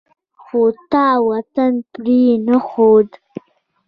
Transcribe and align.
خو 0.43 0.61
تا 0.91 1.05
وطن 1.29 1.71
پرې 1.91 2.21
نه 2.47 2.57
ښود. 2.67 3.09